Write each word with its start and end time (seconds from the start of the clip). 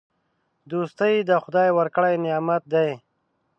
دوستي 0.71 1.13
د 1.29 1.31
خدای 1.43 1.69
ورکړی 1.77 2.13
نعمت 2.25 2.63
دی. 2.73 2.89